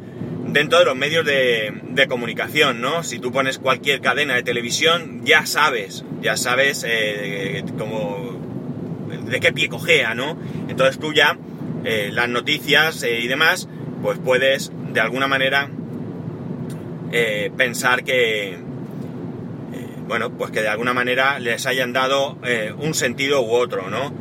dentro 0.48 0.79
de 0.79 0.86
los 0.86 0.95
medios 0.95 1.25
de, 1.25 2.07
comunicación, 2.10 2.81
¿no? 2.81 3.03
Si 3.03 3.19
tú 3.19 3.31
pones 3.31 3.57
cualquier 3.57 4.01
cadena 4.01 4.36
de 4.36 4.43
televisión, 4.43 5.21
ya 5.24 5.45
sabes, 5.45 6.03
ya 6.21 6.36
sabes 6.36 6.86
como 7.77 8.41
de 9.31 9.39
qué 9.39 9.51
pie 9.53 9.69
cojea, 9.69 10.13
¿no? 10.13 10.38
Entonces 10.67 11.00
tú 11.00 11.13
ya, 11.13 11.38
eh, 11.83 12.10
las 12.12 12.29
noticias 12.29 13.01
eh, 13.03 13.19
y 13.19 13.27
demás, 13.27 13.67
pues 14.03 14.19
puedes 14.19 14.71
de 14.93 15.00
alguna 15.00 15.27
manera 15.27 15.69
eh, 17.12 17.51
pensar 17.57 18.03
que, 18.03 18.57
bueno, 20.07 20.31
pues 20.31 20.51
que 20.51 20.62
de 20.62 20.67
alguna 20.67 20.93
manera 20.93 21.39
les 21.39 21.65
hayan 21.65 21.93
dado 21.93 22.38
un 22.79 22.93
sentido 22.93 23.41
u 23.41 23.51
otro, 23.53 23.89
¿no? 23.89 24.12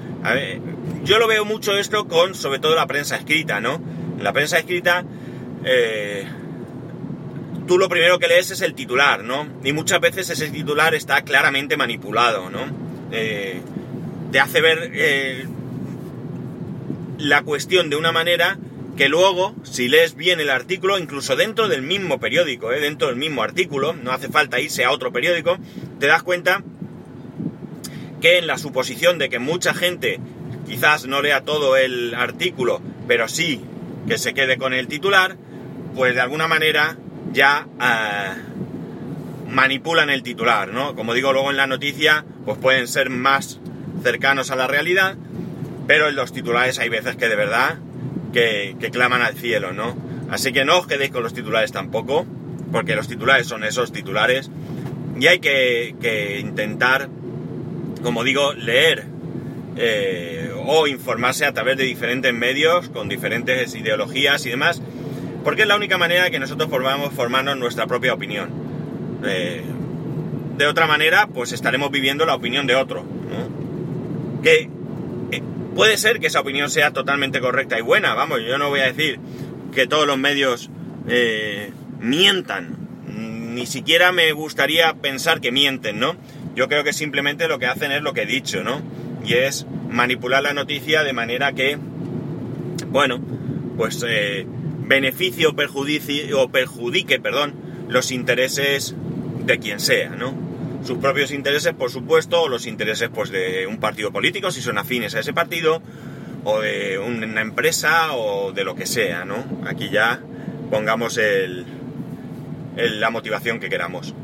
Yo 1.04 1.18
lo 1.18 1.26
veo 1.26 1.44
mucho 1.44 1.76
esto 1.76 2.06
con, 2.08 2.34
sobre 2.34 2.58
todo, 2.58 2.74
la 2.74 2.86
prensa 2.86 3.16
escrita, 3.16 3.60
¿no? 3.60 3.80
En 4.18 4.24
la 4.24 4.32
prensa 4.32 4.58
escrita, 4.58 5.04
tú 7.66 7.78
lo 7.78 7.88
primero 7.88 8.18
que 8.18 8.28
lees 8.28 8.50
es 8.50 8.60
el 8.60 8.74
titular, 8.74 9.24
¿no? 9.24 9.46
Y 9.64 9.72
muchas 9.72 10.00
veces 10.00 10.30
ese 10.30 10.50
titular 10.50 10.94
está 10.94 11.22
claramente 11.22 11.76
manipulado, 11.76 12.50
¿no? 12.50 12.90
te 14.30 14.40
hace 14.40 14.60
ver 14.60 14.90
eh, 14.94 15.46
la 17.18 17.42
cuestión 17.42 17.90
de 17.90 17.96
una 17.96 18.12
manera 18.12 18.58
que 18.96 19.08
luego, 19.08 19.54
si 19.62 19.88
lees 19.88 20.14
bien 20.14 20.40
el 20.40 20.50
artículo, 20.50 20.98
incluso 20.98 21.36
dentro 21.36 21.68
del 21.68 21.82
mismo 21.82 22.20
periódico, 22.20 22.72
eh, 22.72 22.80
dentro 22.80 23.08
del 23.08 23.16
mismo 23.16 23.42
artículo, 23.42 23.94
no 23.94 24.12
hace 24.12 24.28
falta 24.28 24.60
irse 24.60 24.84
a 24.84 24.92
otro 24.92 25.12
periódico, 25.12 25.58
te 25.98 26.06
das 26.06 26.22
cuenta 26.22 26.62
que 28.20 28.38
en 28.38 28.46
la 28.46 28.58
suposición 28.58 29.18
de 29.18 29.28
que 29.28 29.38
mucha 29.38 29.74
gente 29.74 30.20
quizás 30.66 31.06
no 31.06 31.22
lea 31.22 31.42
todo 31.42 31.76
el 31.76 32.14
artículo, 32.14 32.80
pero 33.08 33.28
sí 33.28 33.60
que 34.06 34.18
se 34.18 34.34
quede 34.34 34.58
con 34.58 34.72
el 34.72 34.88
titular, 34.88 35.36
pues 35.94 36.14
de 36.14 36.20
alguna 36.20 36.48
manera 36.48 36.96
ya 37.32 37.66
ah, 37.78 38.36
manipulan 39.48 40.10
el 40.10 40.22
titular, 40.22 40.68
¿no? 40.68 40.94
Como 40.94 41.14
digo 41.14 41.32
luego 41.32 41.50
en 41.50 41.56
la 41.56 41.66
noticia, 41.66 42.24
pues 42.44 42.58
pueden 42.58 42.88
ser 42.88 43.10
más 43.10 43.60
cercanos 44.02 44.50
a 44.50 44.56
la 44.56 44.66
realidad, 44.66 45.16
pero 45.86 46.08
en 46.08 46.16
los 46.16 46.32
titulares 46.32 46.78
hay 46.78 46.88
veces 46.88 47.16
que 47.16 47.28
de 47.28 47.36
verdad 47.36 47.78
que, 48.32 48.76
claman 48.92 49.22
al 49.22 49.34
cielo, 49.34 49.72
¿no? 49.72 49.96
Así 50.30 50.52
que 50.52 50.64
no 50.64 50.78
os 50.78 50.86
quedéis 50.86 51.10
con 51.10 51.22
los 51.22 51.34
titulares 51.34 51.72
tampoco, 51.72 52.26
porque 52.72 52.94
los 52.94 53.08
titulares 53.08 53.46
son 53.46 53.64
esos 53.64 53.92
titulares, 53.92 54.50
y 55.18 55.26
hay 55.26 55.40
que, 55.40 56.38
intentar, 56.40 57.08
como 58.02 58.24
digo, 58.24 58.52
leer 58.54 59.04
eh, 59.76 60.50
o 60.66 60.86
informarse 60.86 61.44
a 61.44 61.52
través 61.52 61.76
de 61.76 61.84
diferentes 61.84 62.32
medios, 62.34 62.88
con 62.88 63.08
diferentes 63.08 63.74
ideologías 63.74 64.44
y 64.46 64.50
demás, 64.50 64.82
porque 65.44 65.62
es 65.62 65.68
la 65.68 65.76
única 65.76 65.96
manera 65.96 66.30
que 66.30 66.38
nosotros 66.38 66.68
formamos 66.68 67.12
formarnos 67.14 67.56
nuestra 67.56 67.86
propia 67.86 68.12
opinión. 68.12 68.50
Eh, 69.24 69.62
de 70.56 70.66
otra 70.66 70.86
manera, 70.86 71.28
pues 71.28 71.52
estaremos 71.52 71.90
viviendo 71.90 72.26
la 72.26 72.34
opinión 72.34 72.66
de 72.66 72.74
otro. 72.74 73.04
que 74.42 74.68
eh, 75.32 75.42
puede 75.74 75.96
ser 75.96 76.18
que 76.18 76.26
esa 76.26 76.40
opinión 76.40 76.70
sea 76.70 76.92
totalmente 76.92 77.40
correcta 77.40 77.78
y 77.78 77.82
buena, 77.82 78.14
vamos, 78.14 78.40
yo 78.46 78.58
no 78.58 78.68
voy 78.68 78.80
a 78.80 78.92
decir 78.92 79.18
que 79.74 79.86
todos 79.86 80.06
los 80.06 80.18
medios 80.18 80.70
mientan, 81.98 82.76
ni 83.06 83.66
siquiera 83.66 84.12
me 84.12 84.32
gustaría 84.32 84.94
pensar 84.94 85.40
que 85.40 85.52
mienten, 85.52 85.98
¿no? 85.98 86.16
Yo 86.54 86.68
creo 86.68 86.84
que 86.84 86.92
simplemente 86.92 87.48
lo 87.48 87.58
que 87.58 87.66
hacen 87.66 87.92
es 87.92 88.02
lo 88.02 88.12
que 88.12 88.22
he 88.22 88.26
dicho, 88.26 88.62
¿no? 88.62 88.82
Y 89.24 89.34
es 89.34 89.66
manipular 89.88 90.42
la 90.42 90.52
noticia 90.52 91.02
de 91.04 91.12
manera 91.12 91.52
que, 91.52 91.78
bueno, 92.88 93.20
pues 93.76 94.04
eh, 94.08 94.46
beneficie 94.80 95.46
o, 95.46 95.50
o 95.50 96.48
perjudique, 96.48 97.20
perdón, 97.20 97.54
los 97.88 98.10
intereses 98.10 98.94
de 99.44 99.58
quien 99.58 99.80
sea, 99.80 100.10
¿no? 100.10 100.50
sus 100.84 100.98
propios 100.98 101.30
intereses, 101.30 101.74
por 101.74 101.90
supuesto, 101.90 102.42
o 102.42 102.48
los 102.48 102.66
intereses 102.66 103.10
pues, 103.12 103.30
de 103.30 103.66
un 103.66 103.78
partido 103.78 104.12
político, 104.12 104.50
si 104.50 104.62
son 104.62 104.78
afines 104.78 105.14
a 105.14 105.20
ese 105.20 105.32
partido, 105.32 105.82
o 106.44 106.60
de 106.60 106.98
una 106.98 107.40
empresa, 107.40 108.14
o 108.14 108.52
de 108.52 108.64
lo 108.64 108.74
que 108.74 108.86
sea, 108.86 109.24
¿no? 109.24 109.44
Aquí 109.66 109.90
ya 109.90 110.20
pongamos 110.70 111.18
el, 111.18 111.66
la 112.76 113.10
motivación 113.10 113.60
que 113.60 113.68
queramos. 113.68 114.14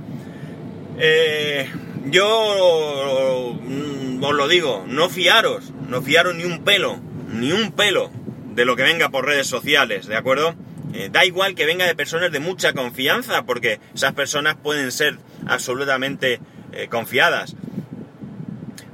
Eh, 0.99 1.68
yo 2.07 3.59
mm, 3.61 4.23
os 4.23 4.35
lo 4.35 4.49
digo, 4.49 4.85
no 4.87 5.09
fiaros, 5.09 5.73
no 5.89 6.03
fiaros 6.03 6.35
ni 6.35 6.45
un 6.45 6.65
pelo, 6.65 7.01
ni 7.33 7.53
un 7.53 7.73
pelo 7.73 8.11
de 8.55 8.65
lo 8.65 8.77
que 8.77 8.83
venga 8.83 9.11
por 9.11 9.27
redes 9.27 9.47
sociales, 9.47 10.07
¿de 10.07 10.17
acuerdo? 10.17 10.55
Eh, 10.95 11.11
da 11.13 11.25
igual 11.25 11.55
que 11.55 11.67
venga 11.67 11.87
de 11.87 11.95
personas 11.95 12.33
de 12.33 12.41
mucha 12.41 12.73
confianza, 12.73 13.45
porque 13.45 13.81
esas 13.95 14.15
personas 14.15 14.57
pueden 14.57 14.93
ser 14.93 15.19
absolutamente 15.47 16.41
eh, 16.73 16.89
confiadas. 16.89 17.55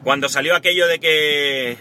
Cuando 0.02 0.28
salió 0.28 0.56
aquello 0.56 0.88
de 0.88 0.98
que 0.98 1.78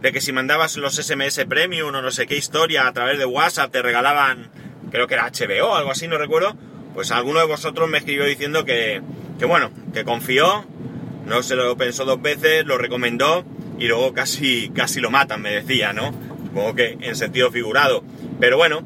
de 0.00 0.12
que 0.12 0.20
si 0.22 0.32
mandabas 0.32 0.76
los 0.78 0.96
SMS 0.96 1.44
Premium 1.44 1.94
o 1.94 2.00
no 2.00 2.10
sé 2.10 2.26
qué 2.26 2.36
historia 2.36 2.86
a 2.86 2.92
través 2.92 3.18
de 3.18 3.26
WhatsApp 3.26 3.70
te 3.70 3.82
regalaban, 3.82 4.50
creo 4.90 5.06
que 5.06 5.14
era 5.14 5.30
HBO 5.30 5.72
o 5.72 5.74
algo 5.74 5.90
así, 5.90 6.08
no 6.08 6.16
recuerdo, 6.16 6.56
pues 6.94 7.10
alguno 7.10 7.40
de 7.40 7.46
vosotros 7.46 7.88
me 7.88 7.98
escribió 7.98 8.24
diciendo 8.24 8.64
que, 8.64 9.02
que 9.40 9.46
bueno, 9.46 9.70
que 9.94 10.04
confió, 10.04 10.66
no 11.26 11.42
se 11.42 11.56
lo 11.56 11.74
pensó 11.74 12.04
dos 12.04 12.20
veces, 12.20 12.66
lo 12.66 12.76
recomendó 12.76 13.42
y 13.78 13.88
luego 13.88 14.12
casi, 14.12 14.68
casi 14.68 15.00
lo 15.00 15.10
matan, 15.10 15.40
me 15.40 15.50
decía, 15.50 15.94
¿no? 15.94 16.12
Supongo 16.44 16.74
que 16.74 16.98
en 17.00 17.16
sentido 17.16 17.50
figurado. 17.50 18.04
Pero 18.38 18.58
bueno, 18.58 18.82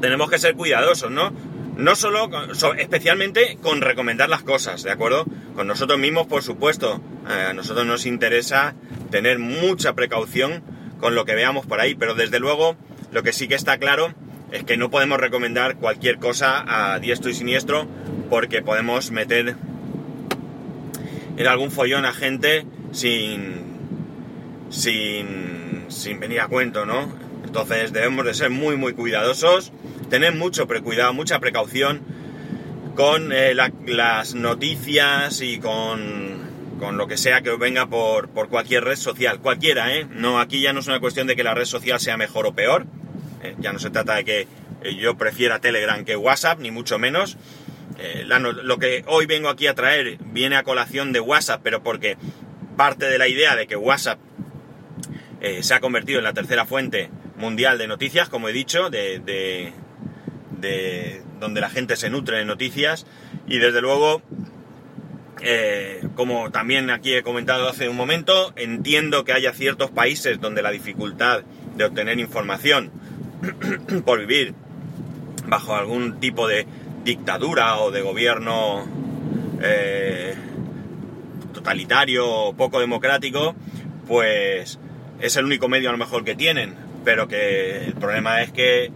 tenemos 0.00 0.30
que 0.30 0.38
ser 0.38 0.54
cuidadosos, 0.54 1.10
¿no? 1.10 1.32
No 1.76 1.96
solo, 1.96 2.30
especialmente 2.78 3.58
con 3.60 3.82
recomendar 3.82 4.30
las 4.30 4.42
cosas, 4.42 4.82
¿de 4.84 4.90
acuerdo? 4.90 5.26
Con 5.54 5.66
nosotros 5.66 5.98
mismos, 5.98 6.26
por 6.26 6.42
supuesto. 6.42 7.02
Eh, 7.28 7.48
a 7.50 7.52
nosotros 7.52 7.84
nos 7.84 8.06
interesa 8.06 8.74
tener 9.10 9.38
mucha 9.38 9.92
precaución 9.92 10.62
con 10.98 11.14
lo 11.14 11.26
que 11.26 11.34
veamos 11.34 11.66
por 11.66 11.78
ahí, 11.78 11.94
pero 11.94 12.14
desde 12.14 12.40
luego 12.40 12.74
lo 13.12 13.22
que 13.22 13.34
sí 13.34 13.48
que 13.48 13.54
está 13.54 13.76
claro 13.76 14.14
es 14.50 14.64
que 14.64 14.78
no 14.78 14.90
podemos 14.90 15.20
recomendar 15.20 15.76
cualquier 15.76 16.18
cosa 16.18 16.64
a 16.66 16.98
diestro 16.98 17.30
y 17.30 17.34
siniestro 17.34 17.86
porque 18.30 18.62
podemos 18.62 19.10
meter 19.10 19.56
en 21.36 21.46
algún 21.46 21.70
follón 21.70 22.06
a 22.06 22.12
gente 22.12 22.64
sin, 22.92 23.62
sin, 24.70 25.84
sin 25.88 26.20
venir 26.20 26.40
a 26.40 26.48
cuento, 26.48 26.86
¿no? 26.86 27.12
Entonces 27.44 27.92
debemos 27.92 28.24
de 28.24 28.32
ser 28.32 28.50
muy 28.50 28.76
muy 28.76 28.94
cuidadosos 28.94 29.72
tener 30.10 30.34
mucho 30.34 30.66
precuidado, 30.66 31.14
mucha 31.14 31.38
precaución 31.38 32.02
con 32.96 33.32
eh, 33.32 33.54
las 33.54 34.34
noticias 34.34 35.40
y 35.40 35.58
con, 35.58 36.76
con 36.78 36.98
lo 36.98 37.06
que 37.06 37.16
sea 37.16 37.40
que 37.40 37.50
os 37.50 37.58
venga 37.58 37.86
por, 37.86 38.28
por 38.28 38.48
cualquier 38.48 38.84
red 38.84 38.96
social, 38.96 39.40
cualquiera, 39.40 39.94
¿eh? 39.96 40.06
No, 40.10 40.40
aquí 40.40 40.60
ya 40.60 40.72
no 40.72 40.80
es 40.80 40.88
una 40.88 41.00
cuestión 41.00 41.26
de 41.26 41.36
que 41.36 41.44
la 41.44 41.54
red 41.54 41.64
social 41.64 42.00
sea 42.00 42.16
mejor 42.16 42.46
o 42.46 42.54
peor, 42.54 42.86
¿eh? 43.42 43.54
ya 43.60 43.72
no 43.72 43.78
se 43.78 43.90
trata 43.90 44.16
de 44.16 44.24
que 44.24 44.48
yo 44.98 45.16
prefiera 45.16 45.60
Telegram 45.60 46.04
que 46.04 46.16
WhatsApp, 46.16 46.58
ni 46.60 46.70
mucho 46.70 46.98
menos. 46.98 47.38
Eh, 47.98 48.24
lo 48.26 48.78
que 48.78 49.04
hoy 49.06 49.26
vengo 49.26 49.48
aquí 49.48 49.66
a 49.66 49.74
traer 49.74 50.18
viene 50.26 50.56
a 50.56 50.62
colación 50.62 51.12
de 51.12 51.20
WhatsApp, 51.20 51.60
pero 51.62 51.82
porque 51.82 52.16
parte 52.76 53.06
de 53.06 53.18
la 53.18 53.28
idea 53.28 53.56
de 53.56 53.66
que 53.66 53.76
WhatsApp 53.76 54.18
eh, 55.40 55.62
se 55.62 55.74
ha 55.74 55.80
convertido 55.80 56.18
en 56.18 56.24
la 56.24 56.32
tercera 56.32 56.64
fuente 56.66 57.10
mundial 57.36 57.78
de 57.78 57.86
noticias, 57.88 58.28
como 58.28 58.48
he 58.48 58.52
dicho, 58.52 58.90
de, 58.90 59.18
de- 59.18 59.72
de 60.60 61.22
donde 61.40 61.60
la 61.62 61.70
gente 61.70 61.96
se 61.96 62.10
nutre 62.10 62.36
de 62.38 62.44
noticias 62.44 63.06
y 63.46 63.58
desde 63.58 63.80
luego, 63.80 64.20
eh, 65.42 66.06
como 66.14 66.50
también 66.50 66.90
aquí 66.90 67.14
he 67.14 67.22
comentado 67.22 67.68
hace 67.68 67.88
un 67.88 67.96
momento, 67.96 68.52
entiendo 68.56 69.24
que 69.24 69.32
haya 69.32 69.52
ciertos 69.54 69.90
países 69.90 70.38
donde 70.40 70.60
la 70.62 70.70
dificultad 70.70 71.42
de 71.76 71.84
obtener 71.84 72.18
información 72.18 72.90
por 74.04 74.20
vivir 74.20 74.54
bajo 75.46 75.74
algún 75.74 76.20
tipo 76.20 76.46
de 76.46 76.66
dictadura 77.04 77.78
o 77.78 77.90
de 77.90 78.02
gobierno 78.02 78.86
eh, 79.62 80.34
totalitario 81.52 82.28
o 82.28 82.52
poco 82.54 82.80
democrático, 82.80 83.54
pues 84.06 84.78
es 85.20 85.36
el 85.36 85.44
único 85.44 85.68
medio 85.68 85.88
a 85.88 85.92
lo 85.92 85.98
mejor 85.98 86.24
que 86.24 86.34
tienen, 86.34 86.74
pero 87.04 87.28
que 87.28 87.84
el 87.84 87.94
problema 87.94 88.42
es 88.42 88.52
que 88.52 88.90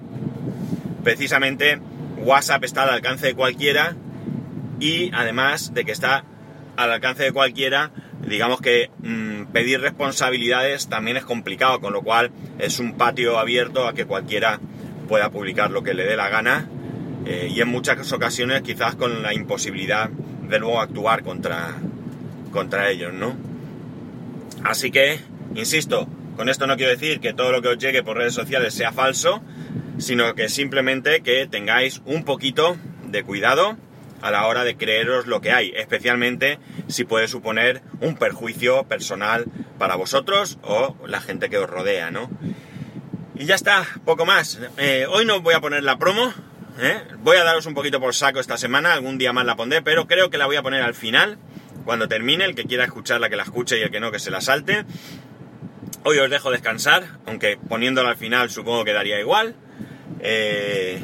precisamente 1.03 1.81
WhatsApp 2.19 2.65
está 2.65 2.85
al 2.85 2.91
alcance 2.91 3.27
de 3.27 3.35
cualquiera 3.35 3.95
y 4.81 5.11
además 5.15 5.75
de 5.75 5.85
que 5.85 5.93
está 5.93 6.25
al 6.77 6.93
alcance 6.93 7.23
de 7.23 7.33
cualquiera, 7.33 7.91
digamos 8.27 8.61
que 8.61 8.91
mm, 8.99 9.53
pedir 9.53 9.81
responsabilidades 9.81 10.89
también 10.89 11.17
es 11.17 11.25
complicado, 11.25 11.81
con 11.81 11.93
lo 11.93 12.03
cual 12.03 12.33
es 12.59 12.79
un 12.79 12.97
patio 12.97 13.39
abierto 13.39 13.87
a 13.87 13.95
que 13.95 14.07
cualquiera 14.07 14.61
pueda 15.09 15.31
publicar 15.31 15.71
lo 15.71 15.83
que 15.83 15.95
le 15.95 16.05
dé 16.05 16.17
la 16.17 16.31
gana 16.31 16.69
eh, 17.25 17.51
y 17.55 17.61
en 17.61 17.69
muchas 17.69 18.13
ocasiones 18.13 18.63
quizás 18.63 18.95
con 18.97 19.23
la 19.23 19.33
imposibilidad 19.33 20.11
de 20.11 20.59
luego 20.59 20.81
actuar 20.81 21.23
contra, 21.23 21.75
contra 22.53 22.91
ellos, 22.91 23.13
¿no? 23.13 23.35
Así 24.63 24.91
que, 24.91 25.21
insisto, 25.55 26.09
con 26.37 26.49
esto 26.49 26.67
no 26.67 26.77
quiero 26.77 26.93
decir 26.93 27.21
que 27.21 27.33
todo 27.33 27.53
lo 27.53 27.63
que 27.63 27.69
os 27.69 27.79
llegue 27.79 28.03
por 28.03 28.17
redes 28.17 28.35
sociales 28.35 28.75
sea 28.75 28.93
falso, 28.93 29.43
sino 29.99 30.35
que 30.35 30.49
simplemente 30.49 31.23
que 31.23 31.47
tengáis 31.47 32.03
un 32.05 32.25
poquito 32.25 32.77
de 33.07 33.23
cuidado 33.23 33.77
a 34.21 34.31
la 34.31 34.47
hora 34.47 34.65
de 34.65 34.77
creeros 34.77 35.27
lo 35.27 35.41
que 35.41 35.53
hay, 35.53 35.73
especialmente 35.77 36.59
si 36.89 37.05
puede 37.05 37.29
suponer 37.29 37.83
un 38.01 38.17
perjuicio 38.17 38.85
personal 38.85 39.45
para 39.79 39.97
vosotros 39.97 40.59
o 40.63 40.97
la 41.07 41.21
gente 41.21 41.51
que 41.51 41.59
os 41.59 41.69
rodea, 41.69 42.11
¿no? 42.11 42.31
Y 43.35 43.47
ya 43.47 43.55
está, 43.55 43.87
poco 44.05 44.25
más. 44.25 44.61
Eh, 44.79 45.07
hoy 45.09 45.27
no 45.27 45.41
voy 45.41 45.55
a 45.55 45.61
poner 45.61 45.83
la 45.85 45.99
promo, 45.99 46.33
¿eh? 46.81 47.03
voy 47.19 47.37
a 47.37 47.45
daros 47.45 47.67
un 47.67 47.75
poquito 47.75 48.01
por 48.01 48.15
saco 48.15 48.41
esta 48.41 48.57
semana, 48.57 48.93
algún 48.93 49.19
día 49.19 49.33
más 49.33 49.45
la 49.45 49.57
pondré, 49.57 49.83
pero 49.83 50.07
creo 50.07 50.31
que 50.31 50.39
la 50.39 50.47
voy 50.47 50.57
a 50.57 50.63
poner 50.63 50.83
al 50.83 50.95
final, 50.95 51.39
cuando 51.85 52.09
termine, 52.09 52.45
el 52.45 52.55
que 52.55 52.65
quiera 52.65 52.85
escucharla 52.85 53.29
que 53.29 53.37
la 53.37 53.43
escuche 53.43 53.79
y 53.79 53.83
el 53.83 53.91
que 53.91 54.01
no 54.01 54.11
que 54.11 54.19
se 54.19 54.31
la 54.31 54.41
salte. 54.41 54.85
Hoy 56.05 56.19
os 56.19 56.31
dejo 56.31 56.51
descansar, 56.51 57.05
aunque 57.27 57.57
poniéndola 57.57 58.11
al 58.11 58.17
final 58.17 58.51
supongo 58.51 58.85
que 58.85 58.93
daría 58.93 59.19
igual. 59.21 59.55
Eh, 60.21 61.03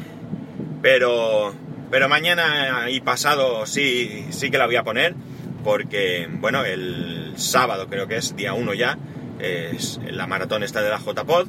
pero, 0.81 1.53
pero 1.89 2.09
mañana 2.09 2.89
y 2.89 3.01
pasado 3.01 3.65
sí, 3.65 4.27
sí 4.31 4.49
que 4.51 4.57
la 4.57 4.65
voy 4.65 4.75
a 4.75 4.83
poner, 4.83 5.15
porque, 5.63 6.27
bueno, 6.29 6.65
el 6.65 7.33
sábado 7.35 7.87
creo 7.87 8.07
que 8.07 8.17
es 8.17 8.35
día 8.35 8.53
1 8.53 8.73
ya, 8.73 8.97
es 9.39 9.99
la 10.09 10.27
maratón 10.27 10.63
esta 10.63 10.81
de 10.81 10.89
la 10.89 10.99
JPod. 10.99 11.47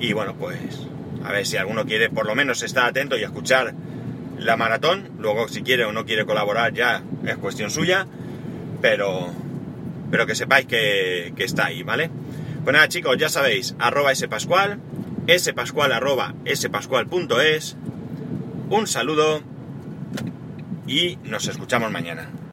Y 0.00 0.12
bueno, 0.12 0.34
pues 0.34 0.86
a 1.24 1.32
ver 1.32 1.46
si 1.46 1.56
alguno 1.56 1.86
quiere 1.86 2.10
por 2.10 2.26
lo 2.26 2.34
menos 2.34 2.62
estar 2.62 2.86
atento 2.86 3.16
y 3.16 3.22
escuchar 3.24 3.74
la 4.38 4.56
maratón. 4.56 5.10
Luego 5.18 5.48
si 5.48 5.62
quiere 5.62 5.84
o 5.84 5.92
no 5.92 6.04
quiere 6.04 6.26
colaborar 6.26 6.72
ya 6.72 7.02
es 7.26 7.36
cuestión 7.38 7.70
suya. 7.70 8.06
Pero, 8.80 9.32
pero 10.10 10.26
que 10.26 10.34
sepáis 10.34 10.66
que, 10.66 11.32
que 11.36 11.44
está 11.44 11.66
ahí, 11.66 11.82
¿vale? 11.82 12.10
Pues 12.62 12.72
nada 12.72 12.88
chicos, 12.88 13.16
ya 13.16 13.28
sabéis, 13.28 13.74
arroba 13.78 14.14
spascual, 14.14 14.78
spascual 15.38 15.92
arroba 15.92 16.34
spascual.es. 16.46 17.76
Un 18.70 18.86
saludo 18.86 19.42
y 20.86 21.16
nos 21.24 21.46
escuchamos 21.48 21.90
mañana. 21.90 22.28